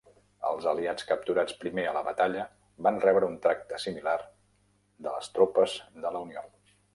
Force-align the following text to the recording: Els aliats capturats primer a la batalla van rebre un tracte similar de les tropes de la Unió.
Els 0.51 0.67
aliats 0.69 1.03
capturats 1.09 1.57
primer 1.63 1.83
a 1.89 1.91
la 1.97 2.01
batalla 2.07 2.45
van 2.87 2.97
rebre 3.03 3.29
un 3.33 3.37
tracte 3.45 3.79
similar 3.85 4.17
de 4.23 5.07
les 5.19 5.31
tropes 5.37 5.77
de 6.07 6.15
la 6.19 6.25
Unió. 6.27 6.45